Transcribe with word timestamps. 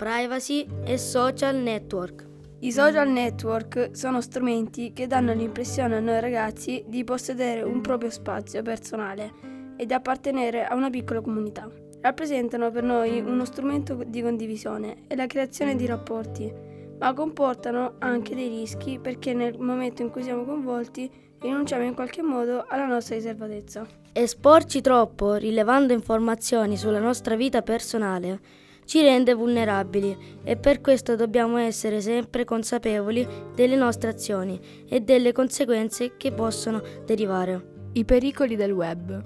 privacy 0.00 0.66
e 0.82 0.96
social 0.96 1.56
network. 1.56 2.26
I 2.60 2.72
social 2.72 3.10
network 3.10 3.90
sono 3.92 4.22
strumenti 4.22 4.94
che 4.94 5.06
danno 5.06 5.34
l'impressione 5.34 5.96
a 5.96 6.00
noi 6.00 6.20
ragazzi 6.20 6.82
di 6.88 7.04
possedere 7.04 7.60
un 7.60 7.82
proprio 7.82 8.08
spazio 8.08 8.62
personale 8.62 9.30
e 9.76 9.84
di 9.84 9.92
appartenere 9.92 10.64
a 10.64 10.74
una 10.74 10.88
piccola 10.88 11.20
comunità. 11.20 11.68
Rappresentano 12.00 12.70
per 12.70 12.82
noi 12.82 13.20
uno 13.20 13.44
strumento 13.44 14.02
di 14.06 14.22
condivisione 14.22 15.02
e 15.06 15.16
la 15.16 15.26
creazione 15.26 15.76
di 15.76 15.84
rapporti, 15.84 16.50
ma 16.98 17.12
comportano 17.12 17.96
anche 17.98 18.34
dei 18.34 18.48
rischi 18.48 18.98
perché 18.98 19.34
nel 19.34 19.58
momento 19.58 20.00
in 20.00 20.08
cui 20.08 20.22
siamo 20.22 20.44
coinvolti 20.44 21.10
rinunciamo 21.40 21.84
in 21.84 21.92
qualche 21.92 22.22
modo 22.22 22.64
alla 22.66 22.86
nostra 22.86 23.16
riservatezza. 23.16 23.86
Esporci 24.14 24.80
troppo, 24.80 25.34
rilevando 25.34 25.92
informazioni 25.92 26.78
sulla 26.78 27.00
nostra 27.00 27.36
vita 27.36 27.60
personale, 27.60 28.68
ci 28.90 29.02
rende 29.02 29.34
vulnerabili 29.34 30.40
e 30.42 30.56
per 30.56 30.80
questo 30.80 31.14
dobbiamo 31.14 31.58
essere 31.58 32.00
sempre 32.00 32.44
consapevoli 32.44 33.24
delle 33.54 33.76
nostre 33.76 34.10
azioni 34.10 34.58
e 34.88 34.98
delle 34.98 35.30
conseguenze 35.30 36.16
che 36.16 36.32
possono 36.32 36.82
derivare. 37.06 37.90
I 37.92 38.04
pericoli 38.04 38.56
del 38.56 38.72
web. 38.72 39.24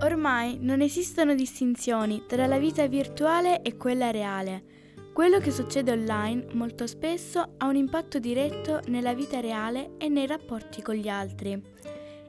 Ormai 0.00 0.56
non 0.62 0.80
esistono 0.80 1.34
distinzioni 1.34 2.22
tra 2.26 2.46
la 2.46 2.56
vita 2.56 2.86
virtuale 2.86 3.60
e 3.60 3.76
quella 3.76 4.10
reale. 4.10 4.62
Quello 5.12 5.40
che 5.40 5.50
succede 5.50 5.92
online 5.92 6.46
molto 6.52 6.86
spesso 6.86 7.52
ha 7.58 7.66
un 7.66 7.76
impatto 7.76 8.18
diretto 8.18 8.80
nella 8.86 9.12
vita 9.12 9.40
reale 9.40 9.96
e 9.98 10.08
nei 10.08 10.26
rapporti 10.26 10.80
con 10.80 10.94
gli 10.94 11.08
altri. 11.08 11.62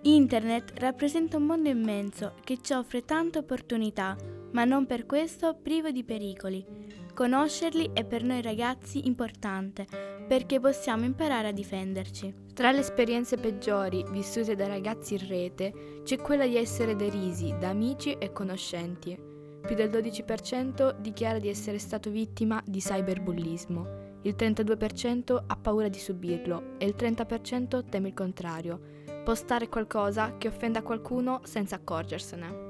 Internet 0.02 0.74
rappresenta 0.80 1.38
un 1.38 1.44
mondo 1.44 1.70
immenso 1.70 2.34
che 2.44 2.58
ci 2.62 2.74
offre 2.74 3.06
tante 3.06 3.38
opportunità, 3.38 4.18
ma 4.52 4.64
non 4.66 4.86
per 4.86 5.06
questo 5.06 5.56
privo 5.62 5.92
di 5.92 6.04
pericoli. 6.04 6.66
Conoscerli 7.14 7.92
è 7.94 8.06
per 8.06 8.24
noi 8.24 8.42
ragazzi 8.42 9.08
importante, 9.08 9.86
perché 10.28 10.60
possiamo 10.60 11.06
imparare 11.06 11.48
a 11.48 11.52
difenderci. 11.52 12.34
Tra 12.54 12.72
le 12.72 12.80
esperienze 12.80 13.38
peggiori 13.38 14.06
vissute 14.10 14.56
da 14.56 14.68
ragazzi 14.68 15.16
in 15.16 15.28
rete 15.28 16.02
c'è 16.04 16.18
quella 16.18 16.46
di 16.46 16.58
essere 16.58 16.96
derisi 16.96 17.56
da 17.60 17.70
amici 17.70 18.14
e 18.14 18.32
conoscenti. 18.32 19.18
Più 19.62 19.76
del 19.76 19.90
12% 19.90 21.00
dichiara 21.00 21.40
di 21.40 21.50
essere 21.50 21.80
stato 21.80 22.10
vittima 22.10 22.62
di 22.66 22.80
cyberbullismo, 22.80 24.06
il 24.22 24.36
32% 24.38 25.44
ha 25.46 25.56
paura 25.56 25.88
di 25.88 26.00
subirlo 26.00 26.76
e 26.78 26.86
il 26.86 26.96
30% 26.98 27.88
teme 27.90 28.10
il 28.10 28.14
contrario 28.14 28.98
postare 29.28 29.68
qualcosa 29.68 30.38
che 30.38 30.48
offenda 30.48 30.82
qualcuno 30.82 31.42
senza 31.44 31.76
accorgersene. 31.76 32.67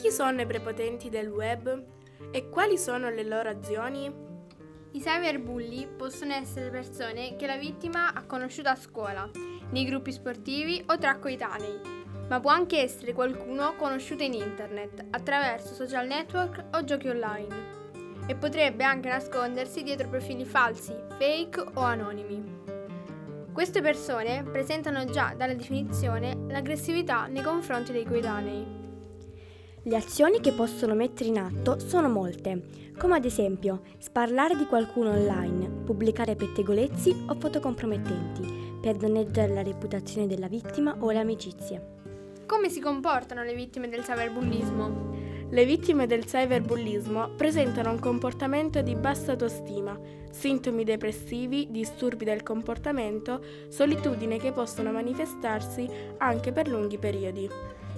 Chi 0.00 0.10
sono 0.10 0.40
i 0.40 0.46
prepotenti 0.46 1.10
del 1.10 1.28
web 1.28 1.84
e 2.30 2.48
quali 2.48 2.78
sono 2.78 3.10
le 3.10 3.22
loro 3.22 3.50
azioni? 3.50 4.10
I 4.92 4.98
cyberbulli 4.98 5.88
possono 5.94 6.32
essere 6.32 6.70
persone 6.70 7.36
che 7.36 7.46
la 7.46 7.58
vittima 7.58 8.14
ha 8.14 8.24
conosciuto 8.24 8.70
a 8.70 8.76
scuola, 8.76 9.28
nei 9.72 9.84
gruppi 9.84 10.10
sportivi 10.10 10.82
o 10.86 10.96
tra 10.96 11.18
coetanei, 11.18 11.80
ma 12.30 12.40
può 12.40 12.50
anche 12.50 12.80
essere 12.80 13.12
qualcuno 13.12 13.76
conosciuto 13.76 14.22
in 14.22 14.32
internet 14.32 15.04
attraverso 15.10 15.74
social 15.74 16.06
network 16.06 16.64
o 16.76 16.82
giochi 16.82 17.08
online 17.08 18.24
e 18.26 18.34
potrebbe 18.36 18.84
anche 18.84 19.10
nascondersi 19.10 19.82
dietro 19.82 20.08
profili 20.08 20.46
falsi, 20.46 20.94
fake 21.18 21.60
o 21.74 21.80
anonimi. 21.82 22.42
Queste 23.52 23.82
persone 23.82 24.44
presentano 24.44 25.04
già 25.04 25.34
dalla 25.36 25.52
definizione 25.52 26.46
l'aggressività 26.48 27.26
nei 27.26 27.42
confronti 27.42 27.92
dei 27.92 28.06
coetanei. 28.06 28.79
Le 29.82 29.96
azioni 29.96 30.40
che 30.40 30.52
possono 30.52 30.94
mettere 30.94 31.30
in 31.30 31.38
atto 31.38 31.78
sono 31.78 32.10
molte, 32.10 32.92
come 32.98 33.16
ad 33.16 33.24
esempio 33.24 33.80
sparlare 33.96 34.54
di 34.54 34.66
qualcuno 34.66 35.08
online, 35.08 35.70
pubblicare 35.86 36.36
pettegolezzi 36.36 37.24
o 37.28 37.34
foto 37.38 37.60
compromettenti 37.60 38.78
per 38.78 38.96
danneggiare 38.96 39.54
la 39.54 39.62
reputazione 39.62 40.26
della 40.26 40.48
vittima 40.48 40.96
o 40.98 41.10
le 41.10 41.18
amicizie. 41.18 41.96
Come 42.44 42.68
si 42.68 42.78
comportano 42.78 43.42
le 43.42 43.54
vittime 43.54 43.88
del 43.88 44.02
cyberbullismo? 44.02 45.48
Le 45.48 45.64
vittime 45.64 46.06
del 46.06 46.26
cyberbullismo 46.26 47.30
presentano 47.30 47.90
un 47.90 48.00
comportamento 48.00 48.82
di 48.82 48.94
bassa 48.94 49.30
autostima, 49.30 49.98
sintomi 50.30 50.84
depressivi, 50.84 51.68
disturbi 51.70 52.26
del 52.26 52.42
comportamento, 52.42 53.42
solitudine 53.68 54.36
che 54.36 54.52
possono 54.52 54.92
manifestarsi 54.92 55.88
anche 56.18 56.52
per 56.52 56.68
lunghi 56.68 56.98
periodi. 56.98 57.48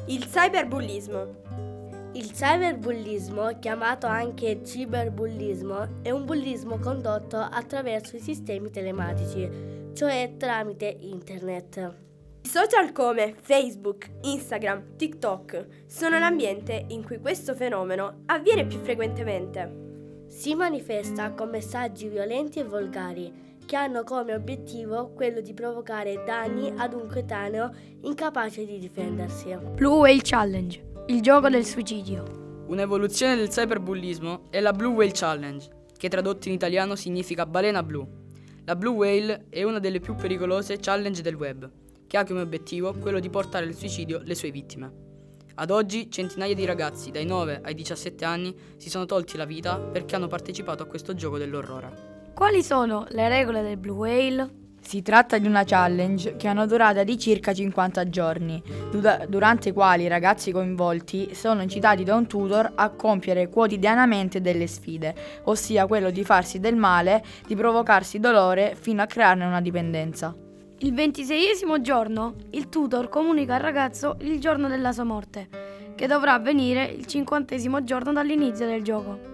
Il 0.06 0.26
cyberbullismo. 0.26 1.70
Il 2.14 2.30
cyberbullismo, 2.30 3.58
chiamato 3.58 4.06
anche 4.06 4.62
ciberbullismo, 4.62 6.02
è 6.02 6.10
un 6.10 6.26
bullismo 6.26 6.78
condotto 6.78 7.38
attraverso 7.38 8.16
i 8.16 8.20
sistemi 8.20 8.70
telematici, 8.70 9.48
cioè 9.94 10.34
tramite 10.36 10.94
internet. 11.00 11.96
I 12.42 12.48
social 12.48 12.92
come 12.92 13.34
Facebook, 13.40 14.10
Instagram, 14.24 14.96
TikTok 14.96 15.84
sono 15.86 16.18
l'ambiente 16.18 16.84
in 16.88 17.02
cui 17.02 17.18
questo 17.18 17.54
fenomeno 17.54 18.24
avviene 18.26 18.66
più 18.66 18.78
frequentemente. 18.80 20.26
Si 20.28 20.54
manifesta 20.54 21.32
con 21.32 21.48
messaggi 21.48 22.08
violenti 22.08 22.58
e 22.58 22.64
volgari 22.64 23.56
che 23.64 23.76
hanno 23.76 24.04
come 24.04 24.34
obiettivo 24.34 25.12
quello 25.14 25.40
di 25.40 25.54
provocare 25.54 26.22
danni 26.26 26.74
ad 26.76 26.92
un 26.92 27.06
coetaneo 27.06 27.70
incapace 28.02 28.66
di 28.66 28.78
difendersi. 28.78 29.56
Blue 29.56 29.98
Whale 29.98 30.20
Challenge, 30.20 30.91
il 31.06 31.20
gioco 31.20 31.48
del 31.48 31.64
suicidio. 31.64 32.64
Un'evoluzione 32.68 33.34
del 33.34 33.48
cyberbullismo 33.48 34.44
è 34.50 34.60
la 34.60 34.72
Blue 34.72 34.94
Whale 34.94 35.10
Challenge, 35.12 35.68
che 35.96 36.08
tradotto 36.08 36.46
in 36.46 36.54
italiano 36.54 36.94
significa 36.94 37.44
balena 37.44 37.82
blu. 37.82 38.06
La 38.64 38.76
Blue 38.76 38.94
Whale 38.94 39.46
è 39.48 39.64
una 39.64 39.80
delle 39.80 39.98
più 39.98 40.14
pericolose 40.14 40.78
challenge 40.78 41.20
del 41.20 41.34
web 41.34 41.68
che 42.06 42.16
ha 42.16 42.24
come 42.24 42.42
obiettivo 42.42 42.94
quello 42.94 43.18
di 43.18 43.30
portare 43.30 43.66
al 43.66 43.74
suicidio 43.74 44.20
le 44.22 44.36
sue 44.36 44.52
vittime. 44.52 44.92
Ad 45.54 45.70
oggi 45.70 46.08
centinaia 46.08 46.54
di 46.54 46.64
ragazzi 46.64 47.10
dai 47.10 47.26
9 47.26 47.62
ai 47.64 47.74
17 47.74 48.24
anni 48.24 48.54
si 48.76 48.88
sono 48.88 49.04
tolti 49.04 49.36
la 49.36 49.44
vita 49.44 49.78
perché 49.78 50.14
hanno 50.14 50.28
partecipato 50.28 50.84
a 50.84 50.86
questo 50.86 51.14
gioco 51.14 51.36
dell'orrore. 51.36 52.30
Quali 52.32 52.62
sono 52.62 53.06
le 53.08 53.28
regole 53.28 53.62
del 53.62 53.76
Blue 53.76 53.96
Whale? 53.96 54.61
Si 54.84 55.00
tratta 55.00 55.38
di 55.38 55.47
una 55.47 55.62
challenge 55.65 56.37
che 56.37 56.48
ha 56.48 56.50
una 56.50 56.66
durata 56.66 57.04
di 57.04 57.16
circa 57.16 57.54
50 57.54 58.09
giorni, 58.09 58.62
durante 59.28 59.70
i 59.70 59.72
quali 59.72 60.03
i 60.03 60.09
ragazzi 60.09 60.50
coinvolti 60.50 61.34
sono 61.34 61.62
incitati 61.62 62.03
da 62.03 62.16
un 62.16 62.26
tutor 62.26 62.72
a 62.75 62.91
compiere 62.91 63.48
quotidianamente 63.48 64.41
delle 64.41 64.66
sfide, 64.66 65.15
ossia 65.44 65.87
quello 65.87 66.10
di 66.10 66.25
farsi 66.25 66.59
del 66.59 66.76
male, 66.76 67.25
di 67.47 67.54
provocarsi 67.54 68.19
dolore 68.19 68.76
fino 68.78 69.00
a 69.00 69.06
crearne 69.06 69.47
una 69.47 69.60
dipendenza. 69.60 70.34
Il 70.78 70.93
ventiseiesimo 70.93 71.81
giorno, 71.81 72.34
il 72.50 72.69
tutor 72.69 73.09
comunica 73.09 73.54
al 73.54 73.60
ragazzo 73.60 74.16
il 74.22 74.41
giorno 74.41 74.69
della 74.69 74.93
sua 74.93 75.04
morte, 75.04 75.49
che 75.94 76.06
dovrà 76.09 76.34
avvenire 76.34 76.84
il 76.84 77.06
cinquantesimo 77.06 77.84
giorno 77.84 78.12
dall'inizio 78.12 78.66
del 78.66 78.82
gioco. 78.82 79.31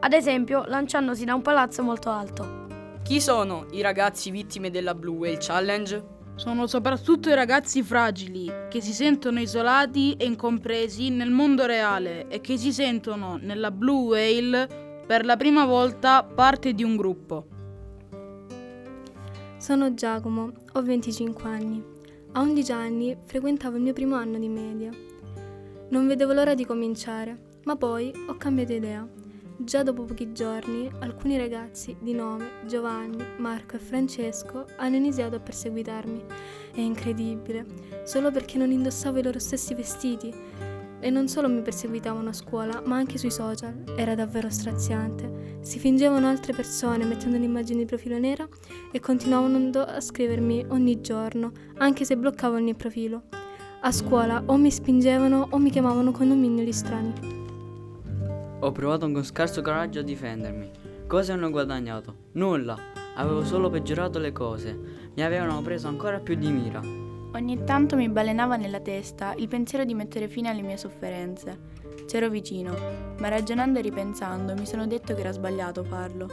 Ad 0.00 0.12
esempio, 0.12 0.64
lanciandosi 0.66 1.24
da 1.24 1.34
un 1.34 1.42
palazzo 1.42 1.82
molto 1.82 2.10
alto. 2.10 2.63
Chi 3.04 3.20
sono 3.20 3.66
i 3.72 3.82
ragazzi 3.82 4.30
vittime 4.30 4.70
della 4.70 4.94
Blue 4.94 5.18
Whale 5.18 5.36
Challenge? 5.38 6.04
Sono 6.36 6.66
soprattutto 6.66 7.28
i 7.28 7.34
ragazzi 7.34 7.82
fragili, 7.82 8.50
che 8.70 8.80
si 8.80 8.94
sentono 8.94 9.40
isolati 9.40 10.14
e 10.16 10.24
incompresi 10.24 11.10
nel 11.10 11.30
mondo 11.30 11.66
reale 11.66 12.28
e 12.28 12.40
che 12.40 12.56
si 12.56 12.72
sentono 12.72 13.36
nella 13.36 13.70
Blue 13.70 14.06
Whale 14.06 15.02
per 15.06 15.26
la 15.26 15.36
prima 15.36 15.66
volta 15.66 16.24
parte 16.24 16.72
di 16.72 16.82
un 16.82 16.96
gruppo. 16.96 17.46
Sono 19.58 19.92
Giacomo, 19.92 20.50
ho 20.72 20.82
25 20.82 21.44
anni. 21.44 21.84
A 22.32 22.40
11 22.40 22.72
anni 22.72 23.16
frequentavo 23.22 23.76
il 23.76 23.82
mio 23.82 23.92
primo 23.92 24.16
anno 24.16 24.38
di 24.38 24.48
media. 24.48 24.90
Non 25.90 26.06
vedevo 26.06 26.32
l'ora 26.32 26.54
di 26.54 26.64
cominciare, 26.64 27.58
ma 27.64 27.76
poi 27.76 28.10
ho 28.28 28.36
cambiato 28.38 28.72
idea. 28.72 29.06
Già 29.56 29.84
dopo 29.84 30.02
pochi 30.02 30.32
giorni, 30.32 30.90
alcuni 30.98 31.38
ragazzi 31.38 31.96
di 32.00 32.12
nome 32.12 32.64
Giovanni, 32.66 33.24
Marco 33.38 33.76
e 33.76 33.78
Francesco 33.78 34.66
hanno 34.78 34.96
iniziato 34.96 35.36
a 35.36 35.40
perseguitarmi. 35.40 36.24
È 36.74 36.80
incredibile, 36.80 37.64
solo 38.04 38.32
perché 38.32 38.58
non 38.58 38.72
indossavo 38.72 39.20
i 39.20 39.22
loro 39.22 39.38
stessi 39.38 39.74
vestiti. 39.74 40.34
E 40.98 41.08
non 41.08 41.28
solo 41.28 41.48
mi 41.48 41.62
perseguitavano 41.62 42.30
a 42.30 42.32
scuola, 42.32 42.82
ma 42.84 42.96
anche 42.96 43.16
sui 43.16 43.30
social. 43.30 43.84
Era 43.96 44.16
davvero 44.16 44.50
straziante. 44.50 45.58
Si 45.60 45.78
fingevano 45.78 46.26
altre 46.26 46.52
persone 46.52 47.04
mettendo 47.04 47.36
un'immagine 47.36 47.78
di 47.78 47.86
profilo 47.86 48.18
nera 48.18 48.46
e 48.90 48.98
continuavano 48.98 49.70
a 49.82 50.00
scrivermi 50.00 50.66
ogni 50.70 51.00
giorno, 51.00 51.52
anche 51.78 52.04
se 52.04 52.16
bloccavo 52.16 52.58
mio 52.58 52.74
profilo. 52.74 53.22
A 53.82 53.92
scuola 53.92 54.42
o 54.46 54.56
mi 54.56 54.70
spingevano 54.72 55.46
o 55.50 55.58
mi 55.58 55.70
chiamavano 55.70 56.10
con 56.10 56.26
nomignoli 56.26 56.72
strani. 56.72 57.43
Ho 58.64 58.72
provato 58.72 59.10
con 59.10 59.22
scarso 59.22 59.60
coraggio 59.60 59.98
a 59.98 60.02
difendermi. 60.02 60.70
Cosa 61.06 61.34
hanno 61.34 61.50
guadagnato? 61.50 62.14
Nulla. 62.32 62.74
Avevo 63.16 63.44
solo 63.44 63.68
peggiorato 63.68 64.18
le 64.18 64.32
cose. 64.32 64.74
Mi 65.14 65.22
avevano 65.22 65.60
preso 65.60 65.86
ancora 65.86 66.18
più 66.18 66.34
di 66.34 66.50
mira. 66.50 66.80
Ogni 66.80 67.62
tanto 67.64 67.94
mi 67.94 68.08
balenava 68.08 68.56
nella 68.56 68.80
testa 68.80 69.34
il 69.36 69.48
pensiero 69.48 69.84
di 69.84 69.92
mettere 69.92 70.28
fine 70.28 70.48
alle 70.48 70.62
mie 70.62 70.78
sofferenze. 70.78 71.58
C'ero 72.06 72.30
vicino, 72.30 72.74
ma 73.18 73.28
ragionando 73.28 73.80
e 73.80 73.82
ripensando 73.82 74.54
mi 74.54 74.64
sono 74.64 74.86
detto 74.86 75.12
che 75.12 75.20
era 75.20 75.32
sbagliato 75.32 75.84
farlo. 75.84 76.26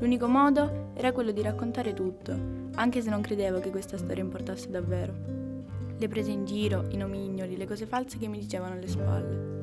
L'unico 0.00 0.26
modo 0.26 0.90
era 0.94 1.12
quello 1.12 1.30
di 1.30 1.42
raccontare 1.42 1.94
tutto, 1.94 2.36
anche 2.74 3.00
se 3.02 3.08
non 3.08 3.20
credevo 3.20 3.60
che 3.60 3.70
questa 3.70 3.96
storia 3.96 4.24
importasse 4.24 4.68
davvero. 4.68 5.14
Le 5.96 6.08
prese 6.08 6.32
in 6.32 6.44
giro, 6.44 6.86
i 6.88 6.96
nomignoli, 6.96 7.56
le 7.56 7.68
cose 7.68 7.86
false 7.86 8.18
che 8.18 8.26
mi 8.26 8.40
dicevano 8.40 8.74
alle 8.74 8.88
spalle. 8.88 9.57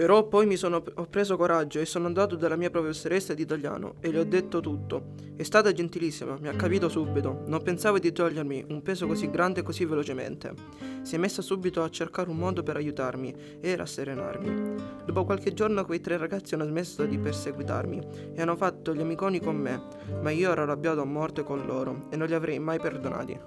Però 0.00 0.26
poi 0.26 0.46
mi 0.46 0.56
sono 0.56 0.82
ho 0.94 1.04
preso 1.10 1.36
coraggio 1.36 1.78
e 1.78 1.84
sono 1.84 2.06
andato 2.06 2.34
dalla 2.34 2.56
mia 2.56 2.70
professoressa 2.70 3.34
di 3.34 3.42
italiano 3.42 3.96
e 4.00 4.10
le 4.10 4.20
ho 4.20 4.24
detto 4.24 4.60
tutto. 4.60 5.12
È 5.36 5.42
stata 5.42 5.72
gentilissima, 5.72 6.38
mi 6.40 6.48
ha 6.48 6.54
capito 6.54 6.88
subito. 6.88 7.42
Non 7.44 7.62
pensavo 7.62 7.98
di 7.98 8.10
togliermi 8.10 8.64
un 8.70 8.80
peso 8.80 9.06
così 9.06 9.28
grande 9.28 9.60
così 9.60 9.84
velocemente. 9.84 10.54
Si 11.02 11.16
è 11.16 11.18
messa 11.18 11.42
subito 11.42 11.82
a 11.82 11.90
cercare 11.90 12.30
un 12.30 12.38
modo 12.38 12.62
per 12.62 12.76
aiutarmi 12.76 13.58
e 13.60 13.76
rasserenarmi. 13.76 14.74
Dopo 15.04 15.26
qualche 15.26 15.52
giorno 15.52 15.84
quei 15.84 16.00
tre 16.00 16.16
ragazzi 16.16 16.54
hanno 16.54 16.64
smesso 16.64 17.04
di 17.04 17.18
perseguitarmi 17.18 18.00
e 18.32 18.40
hanno 18.40 18.56
fatto 18.56 18.94
gli 18.94 19.02
amiconi 19.02 19.38
con 19.38 19.56
me, 19.56 19.82
ma 20.22 20.30
io 20.30 20.50
ero 20.50 20.62
arrabbiato 20.62 21.02
a 21.02 21.04
morte 21.04 21.42
con 21.42 21.66
loro 21.66 22.06
e 22.08 22.16
non 22.16 22.26
li 22.26 22.32
avrei 22.32 22.58
mai 22.58 22.80
perdonati. 22.80 23.38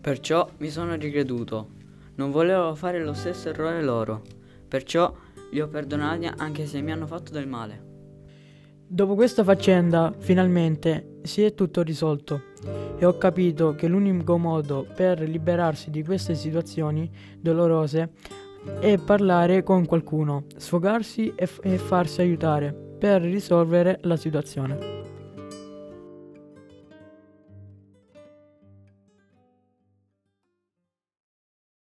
Perciò 0.00 0.50
mi 0.56 0.70
sono 0.70 0.96
ricreduto. 0.96 1.68
Non 2.16 2.32
volevo 2.32 2.74
fare 2.74 3.04
lo 3.04 3.12
stesso 3.12 3.50
errore 3.50 3.80
loro. 3.80 4.37
Perciò 4.68 5.12
li 5.50 5.60
ho 5.60 5.68
perdonati 5.68 6.28
anche 6.36 6.66
se 6.66 6.80
mi 6.80 6.92
hanno 6.92 7.06
fatto 7.06 7.32
del 7.32 7.46
male. 7.46 7.86
Dopo 8.90 9.14
questa 9.14 9.44
faccenda, 9.44 10.14
finalmente, 10.16 11.18
si 11.22 11.42
è 11.42 11.52
tutto 11.52 11.82
risolto 11.82 12.42
e 12.98 13.04
ho 13.04 13.18
capito 13.18 13.74
che 13.74 13.86
l'unico 13.86 14.38
modo 14.38 14.86
per 14.94 15.20
liberarsi 15.20 15.90
di 15.90 16.02
queste 16.02 16.34
situazioni 16.34 17.10
dolorose 17.38 18.12
è 18.80 18.98
parlare 18.98 19.62
con 19.62 19.84
qualcuno, 19.84 20.44
sfogarsi 20.56 21.32
e, 21.34 21.46
f- 21.46 21.60
e 21.62 21.76
farsi 21.76 22.22
aiutare 22.22 22.72
per 22.72 23.20
risolvere 23.20 23.98
la 24.02 24.16
situazione. 24.16 24.97